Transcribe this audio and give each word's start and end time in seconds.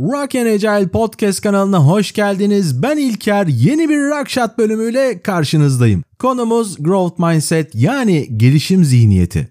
Rock 0.00 0.34
and 0.34 0.46
Agile 0.46 0.88
Podcast 0.88 1.40
kanalına 1.40 1.78
hoş 1.78 2.12
geldiniz. 2.12 2.82
Ben 2.82 2.96
İlker. 2.96 3.46
Yeni 3.46 3.88
bir 3.88 3.98
Rockshot 3.98 4.58
bölümüyle 4.58 5.22
karşınızdayım. 5.22 6.04
Konumuz 6.18 6.76
Growth 6.82 7.20
Mindset 7.20 7.74
yani 7.74 8.38
gelişim 8.38 8.84
zihniyeti. 8.84 9.48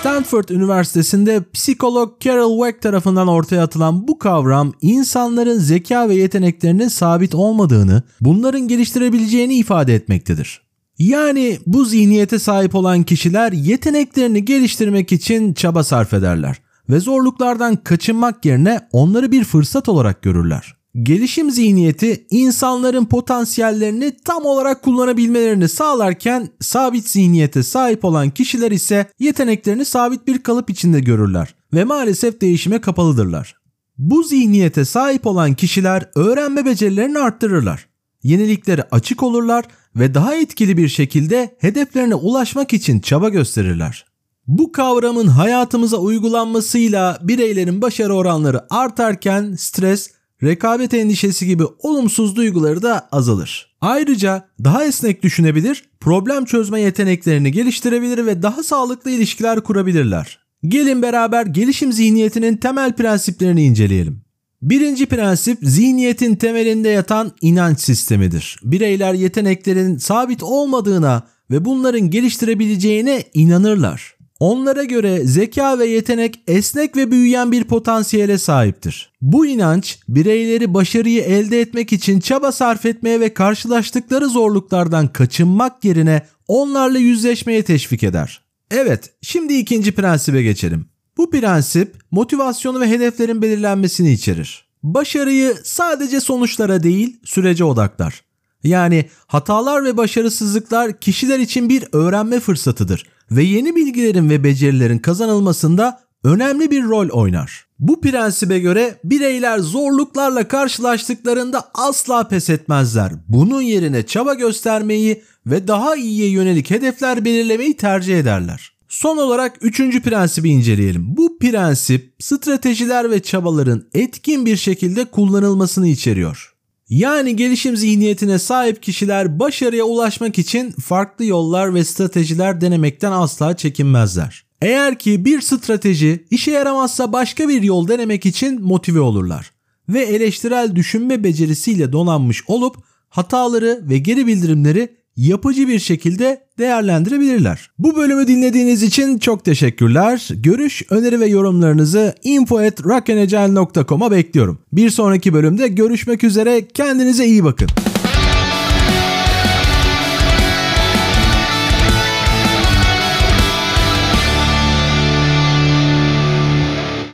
Stanford 0.00 0.48
Üniversitesi'nde 0.48 1.44
psikolog 1.52 2.20
Carol 2.20 2.58
Dweck 2.58 2.82
tarafından 2.82 3.28
ortaya 3.28 3.62
atılan 3.62 4.08
bu 4.08 4.18
kavram 4.18 4.72
insanların 4.80 5.58
zeka 5.58 6.08
ve 6.08 6.14
yeteneklerinin 6.14 6.88
sabit 6.88 7.34
olmadığını, 7.34 8.02
bunların 8.20 8.68
geliştirebileceğini 8.68 9.54
ifade 9.54 9.94
etmektedir. 9.94 10.62
Yani 10.98 11.58
bu 11.66 11.84
zihniyete 11.84 12.38
sahip 12.38 12.74
olan 12.74 13.02
kişiler 13.02 13.52
yeteneklerini 13.52 14.44
geliştirmek 14.44 15.12
için 15.12 15.54
çaba 15.54 15.84
sarf 15.84 16.14
ederler 16.14 16.56
ve 16.90 17.00
zorluklardan 17.00 17.76
kaçınmak 17.76 18.44
yerine 18.44 18.80
onları 18.92 19.32
bir 19.32 19.44
fırsat 19.44 19.88
olarak 19.88 20.22
görürler. 20.22 20.77
Gelişim 21.02 21.50
zihniyeti 21.50 22.26
insanların 22.30 23.04
potansiyellerini 23.04 24.16
tam 24.24 24.44
olarak 24.44 24.82
kullanabilmelerini 24.82 25.68
sağlarken 25.68 26.48
sabit 26.60 27.08
zihniyete 27.08 27.62
sahip 27.62 28.04
olan 28.04 28.30
kişiler 28.30 28.70
ise 28.70 29.06
yeteneklerini 29.18 29.84
sabit 29.84 30.26
bir 30.26 30.42
kalıp 30.42 30.70
içinde 30.70 31.00
görürler 31.00 31.54
ve 31.74 31.84
maalesef 31.84 32.40
değişime 32.40 32.80
kapalıdırlar. 32.80 33.56
Bu 33.98 34.22
zihniyete 34.22 34.84
sahip 34.84 35.26
olan 35.26 35.54
kişiler 35.54 36.10
öğrenme 36.14 36.64
becerilerini 36.64 37.18
arttırırlar. 37.18 37.88
Yeniliklere 38.22 38.82
açık 38.90 39.22
olurlar 39.22 39.64
ve 39.96 40.14
daha 40.14 40.34
etkili 40.34 40.76
bir 40.76 40.88
şekilde 40.88 41.56
hedeflerine 41.58 42.14
ulaşmak 42.14 42.72
için 42.72 43.00
çaba 43.00 43.28
gösterirler. 43.28 44.04
Bu 44.46 44.72
kavramın 44.72 45.26
hayatımıza 45.26 45.96
uygulanmasıyla 45.96 47.18
bireylerin 47.22 47.82
başarı 47.82 48.14
oranları 48.14 48.74
artarken 48.74 49.54
stres, 49.58 50.10
rekabet 50.42 50.94
endişesi 50.94 51.46
gibi 51.46 51.64
olumsuz 51.78 52.36
duyguları 52.36 52.82
da 52.82 53.08
azalır. 53.12 53.76
Ayrıca 53.80 54.48
daha 54.64 54.84
esnek 54.84 55.22
düşünebilir, 55.22 55.84
problem 56.00 56.44
çözme 56.44 56.80
yeteneklerini 56.80 57.52
geliştirebilir 57.52 58.26
ve 58.26 58.42
daha 58.42 58.62
sağlıklı 58.62 59.10
ilişkiler 59.10 59.60
kurabilirler. 59.60 60.38
Gelin 60.62 61.02
beraber 61.02 61.46
gelişim 61.46 61.92
zihniyetinin 61.92 62.56
temel 62.56 62.92
prensiplerini 62.92 63.64
inceleyelim. 63.64 64.20
Birinci 64.62 65.06
prensip 65.06 65.58
zihniyetin 65.62 66.36
temelinde 66.36 66.88
yatan 66.88 67.32
inanç 67.40 67.80
sistemidir. 67.80 68.56
Bireyler 68.62 69.14
yeteneklerin 69.14 69.96
sabit 69.96 70.42
olmadığına 70.42 71.22
ve 71.50 71.64
bunların 71.64 72.10
geliştirebileceğine 72.10 73.24
inanırlar. 73.34 74.17
Onlara 74.40 74.84
göre 74.84 75.20
zeka 75.24 75.78
ve 75.78 75.86
yetenek 75.86 76.40
esnek 76.46 76.96
ve 76.96 77.10
büyüyen 77.10 77.52
bir 77.52 77.64
potansiyele 77.64 78.38
sahiptir. 78.38 79.12
Bu 79.20 79.46
inanç 79.46 79.98
bireyleri 80.08 80.74
başarıyı 80.74 81.22
elde 81.22 81.60
etmek 81.60 81.92
için 81.92 82.20
çaba 82.20 82.52
sarf 82.52 82.86
etmeye 82.86 83.20
ve 83.20 83.34
karşılaştıkları 83.34 84.28
zorluklardan 84.28 85.08
kaçınmak 85.08 85.84
yerine 85.84 86.22
onlarla 86.48 86.98
yüzleşmeye 86.98 87.62
teşvik 87.62 88.02
eder. 88.02 88.40
Evet, 88.70 89.10
şimdi 89.22 89.54
ikinci 89.54 89.92
prensibe 89.92 90.42
geçelim. 90.42 90.86
Bu 91.16 91.30
prensip 91.30 91.96
motivasyonu 92.10 92.80
ve 92.80 92.88
hedeflerin 92.88 93.42
belirlenmesini 93.42 94.12
içerir. 94.12 94.68
Başarıyı 94.82 95.54
sadece 95.64 96.20
sonuçlara 96.20 96.82
değil, 96.82 97.20
sürece 97.24 97.64
odaklar. 97.64 98.22
Yani 98.64 99.08
hatalar 99.26 99.84
ve 99.84 99.96
başarısızlıklar 99.96 101.00
kişiler 101.00 101.38
için 101.38 101.68
bir 101.68 101.84
öğrenme 101.92 102.40
fırsatıdır 102.40 103.04
ve 103.30 103.42
yeni 103.42 103.76
bilgilerin 103.76 104.30
ve 104.30 104.44
becerilerin 104.44 104.98
kazanılmasında 104.98 106.00
önemli 106.24 106.70
bir 106.70 106.84
rol 106.84 107.08
oynar. 107.08 107.68
Bu 107.78 108.00
prensibe 108.00 108.58
göre 108.58 109.00
bireyler 109.04 109.58
zorluklarla 109.58 110.48
karşılaştıklarında 110.48 111.70
asla 111.74 112.28
pes 112.28 112.50
etmezler. 112.50 113.12
Bunun 113.28 113.62
yerine 113.62 114.06
çaba 114.06 114.34
göstermeyi 114.34 115.22
ve 115.46 115.68
daha 115.68 115.96
iyiye 115.96 116.30
yönelik 116.30 116.70
hedefler 116.70 117.24
belirlemeyi 117.24 117.76
tercih 117.76 118.18
ederler. 118.18 118.72
Son 118.88 119.16
olarak 119.16 119.56
üçüncü 119.60 120.02
prensibi 120.02 120.50
inceleyelim. 120.50 121.16
Bu 121.16 121.38
prensip 121.38 122.14
stratejiler 122.18 123.10
ve 123.10 123.22
çabaların 123.22 123.84
etkin 123.94 124.46
bir 124.46 124.56
şekilde 124.56 125.04
kullanılmasını 125.04 125.88
içeriyor. 125.88 126.57
Yani 126.90 127.36
gelişim 127.36 127.76
zihniyetine 127.76 128.38
sahip 128.38 128.82
kişiler 128.82 129.38
başarıya 129.38 129.84
ulaşmak 129.84 130.38
için 130.38 130.70
farklı 130.70 131.24
yollar 131.24 131.74
ve 131.74 131.84
stratejiler 131.84 132.60
denemekten 132.60 133.12
asla 133.12 133.56
çekinmezler. 133.56 134.44
Eğer 134.62 134.98
ki 134.98 135.24
bir 135.24 135.40
strateji 135.40 136.24
işe 136.30 136.50
yaramazsa 136.50 137.12
başka 137.12 137.48
bir 137.48 137.62
yol 137.62 137.88
denemek 137.88 138.26
için 138.26 138.62
motive 138.62 139.00
olurlar 139.00 139.52
ve 139.88 140.00
eleştirel 140.00 140.76
düşünme 140.76 141.24
becerisiyle 141.24 141.92
donanmış 141.92 142.44
olup 142.46 142.76
hataları 143.08 143.80
ve 143.82 143.98
geri 143.98 144.26
bildirimleri 144.26 144.97
yapıcı 145.18 145.68
bir 145.68 145.78
şekilde 145.78 146.40
değerlendirebilirler. 146.58 147.70
Bu 147.78 147.96
bölümü 147.96 148.26
dinlediğiniz 148.26 148.82
için 148.82 149.18
çok 149.18 149.44
teşekkürler. 149.44 150.28
Görüş, 150.30 150.82
öneri 150.90 151.20
ve 151.20 151.26
yorumlarınızı 151.26 152.14
info@rockanagile.com'a 152.22 154.10
bekliyorum. 154.10 154.58
Bir 154.72 154.90
sonraki 154.90 155.34
bölümde 155.34 155.68
görüşmek 155.68 156.24
üzere. 156.24 156.68
Kendinize 156.68 157.26
iyi 157.26 157.44
bakın. 157.44 157.68